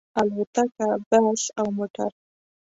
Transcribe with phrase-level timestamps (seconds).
[0.19, 2.11] الوتکه، بس او موټر